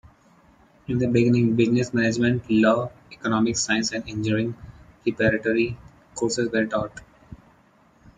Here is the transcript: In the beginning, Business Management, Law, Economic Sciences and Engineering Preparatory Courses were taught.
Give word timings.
In 0.87 0.97
the 0.97 1.07
beginning, 1.07 1.55
Business 1.55 1.93
Management, 1.93 2.49
Law, 2.49 2.91
Economic 3.11 3.55
Sciences 3.55 3.91
and 3.93 4.09
Engineering 4.09 4.55
Preparatory 5.03 5.77
Courses 6.15 6.51
were 6.51 6.65
taught. 6.65 7.01